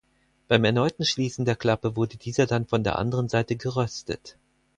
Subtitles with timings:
[0.47, 4.35] Beim erneuten Schließen der Klappe wurde dieser dann von der anderen Seite geröstet.